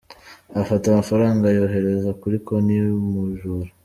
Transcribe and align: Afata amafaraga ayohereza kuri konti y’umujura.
Afata 0.61 0.85
amafaraga 0.87 1.43
ayohereza 1.51 2.09
kuri 2.21 2.35
konti 2.45 2.73
y’umujura. 2.79 3.69